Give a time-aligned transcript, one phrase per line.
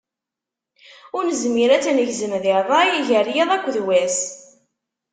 [1.15, 4.19] Ur nezmir ad tt-negzem di rray gar yiḍ akkeḍ wass.